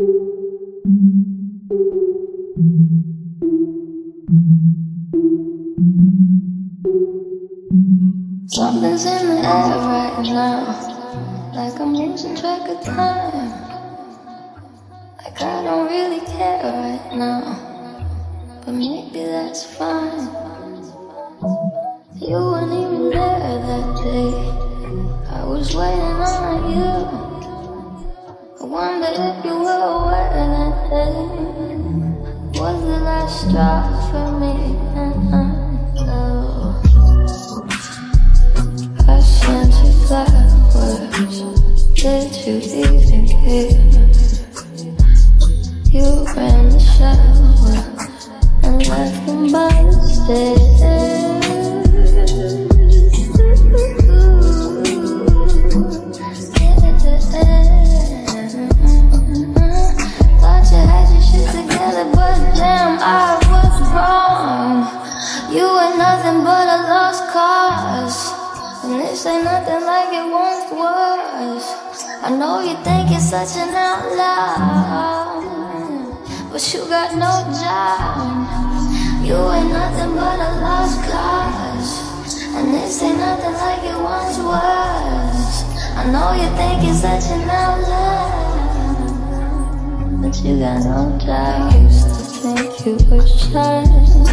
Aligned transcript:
Something's 0.00 0.16
in 9.04 9.28
the 9.28 9.44
air 9.44 9.44
right 9.44 10.16
now, 10.22 10.64
like 11.54 11.78
I'm 11.78 11.94
losing 11.94 12.34
track 12.34 12.66
of 12.70 12.82
time. 12.82 13.50
Like 15.18 15.42
I 15.42 15.62
don't 15.64 15.86
really 15.90 16.20
care 16.20 16.62
right 16.64 17.14
now, 17.14 17.58
but 18.64 18.72
maybe 18.72 19.22
that's 19.24 19.64
fine. 19.76 20.30
You 22.16 22.36
weren't 22.36 22.72
even 22.72 23.10
there 23.10 23.58
that 23.68 23.96
day. 24.02 24.32
I 25.28 25.44
was 25.44 25.76
waiting 25.76 26.00
on 26.00 26.72
you. 26.72 27.20
I 28.60 28.64
wonder 28.64 29.08
if 29.08 29.44
you 29.44 29.49
was 32.60 32.78
the 32.82 32.98
last 33.00 33.34
straw 33.48 33.80
for 34.10 34.28
me. 34.40 34.54
Uh-uh. 34.94 35.44
Oh. 35.98 36.80
And 38.56 38.78
I 38.78 38.94
know. 38.96 39.14
I 39.14 39.20
sent 39.20 39.74
you 39.84 39.92
flowers. 40.06 40.52
Did 41.94 42.30
you 42.46 42.54
even 42.84 43.22
care? 43.28 43.89
Nothing 66.10 66.42
but 66.42 66.66
a 66.66 66.78
lost 66.90 67.22
cause. 67.32 68.18
And 68.82 68.94
this 69.00 69.26
ain't 69.26 69.44
nothing 69.44 69.82
like 69.92 70.12
it 70.20 70.26
once 70.42 70.66
was. 70.80 71.62
I 72.26 72.28
know 72.38 72.54
you 72.68 72.74
think 72.82 73.10
you're 73.12 73.28
such 73.34 73.52
an 73.62 73.70
outlaw, 73.88 75.38
but 76.50 76.62
you 76.72 76.80
got 76.96 77.10
no 77.24 77.32
job. 77.60 78.18
You 79.26 79.38
ain't 79.56 79.70
nothing 79.80 80.12
but 80.18 80.38
a 80.48 80.50
lost 80.66 80.98
cause. 81.10 81.90
And 82.56 82.66
this 82.74 83.02
ain't 83.04 83.18
nothing 83.18 83.56
like 83.64 83.84
it 83.92 83.98
once 84.12 84.38
was. 84.50 85.38
I 86.00 86.02
know 86.12 86.28
you 86.40 86.48
think 86.58 86.76
you're 86.86 87.00
such 87.06 87.26
an 87.36 87.42
outlaw, 87.62 88.30
but 90.22 90.34
you 90.42 90.52
got 90.58 90.80
no 90.90 91.00
job. 91.24 91.72
I 91.72 91.76
used 91.78 92.08
to 92.08 92.22
think 92.42 92.70
you 92.84 92.94
were 93.08 93.26
shy. 93.26 94.29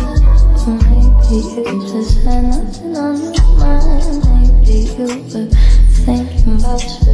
Maybe 0.68 1.48
you 1.56 1.82
just 1.88 2.26
had 2.26 2.44
nothing 2.44 2.98
on 2.98 3.34
your 3.34 3.48
mind. 3.58 4.60
Maybe 4.66 4.80
you 4.84 5.08
were 5.08 5.48
thinking 6.04 6.60
about 6.60 7.07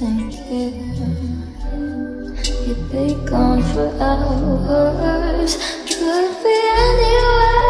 thank 0.00 0.32
You'd 2.66 2.90
be 2.90 3.14
gone 3.28 3.62
for 3.62 3.88
hours, 4.00 5.56
could 5.84 6.42
be 6.42 6.56
anywhere. 6.80 7.60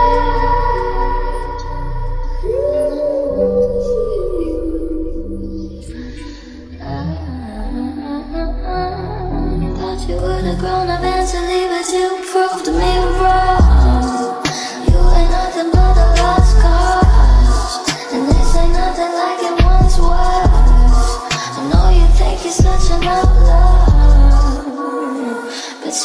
I 6.80 6.94
thought 9.76 10.00
you 10.08 10.16
would 10.16 10.44
have 10.44 10.58
grown 10.60 10.88
eventually, 10.88 11.66
but 11.66 11.88
you 11.92 12.06
proved 12.30 12.64
to 12.66 12.72
me. 12.72 12.99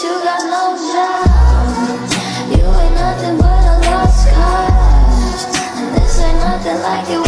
you 0.01 0.09
got 0.23 0.43
no 0.43 0.75
job. 0.91 2.51
You 2.51 2.65
ain't 2.65 2.95
nothing 2.95 3.37
but 3.37 3.63
a 3.63 3.75
lost 3.87 4.27
cause. 4.27 5.45
And 5.79 5.95
this 5.95 6.19
ain't 6.19 6.37
nothing 6.39 6.81
like 6.81 7.09
it 7.09 7.24